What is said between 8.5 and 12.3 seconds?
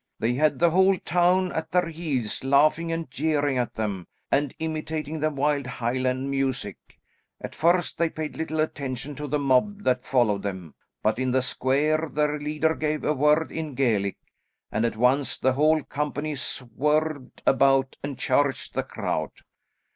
attention to the mob that followed them, but in the square